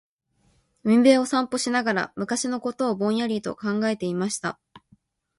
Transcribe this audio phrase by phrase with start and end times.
[0.83, 4.59] •海辺を散歩しながら、昔のことをぼんやりと考えていました。